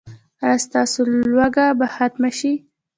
[0.43, 0.99] ایا ستاسو
[1.31, 2.53] لوږه به ختمه شي؟